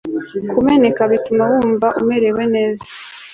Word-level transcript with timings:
Kumeneka 0.53 1.01
bituma 1.11 1.43
wumva 1.53 1.87
umerewe 2.01 2.43
neza 2.55 2.85